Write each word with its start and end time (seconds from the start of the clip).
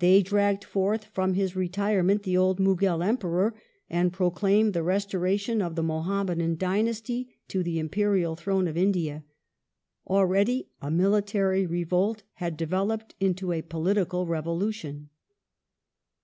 They 0.00 0.20
dragged 0.20 0.64
forth 0.64 1.04
from 1.04 1.34
his 1.34 1.54
retirement 1.54 2.24
the 2.24 2.36
old 2.36 2.58
Mughal 2.58 3.04
Emperor, 3.06 3.54
and 3.88 4.12
proclaimed 4.12 4.72
the 4.74 4.82
restoration 4.82 5.62
of 5.62 5.76
the 5.76 5.82
Muham 5.84 6.26
madan 6.26 6.56
dynasty 6.56 7.38
to 7.46 7.62
the 7.62 7.78
imperial 7.78 8.34
throne 8.34 8.66
of 8.66 8.76
India. 8.76 9.22
Already 10.08 10.70
a 10.82 10.88
mili 10.88 11.24
tary 11.24 11.66
revolt 11.66 12.24
had 12.32 12.56
developed 12.56 13.14
into 13.20 13.52
a 13.52 13.62
political 13.62 14.26
revolution. 14.26 15.08